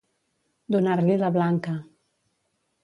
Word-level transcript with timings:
Donar-li 0.75 1.19
la 1.25 1.31
blanca. 1.37 1.77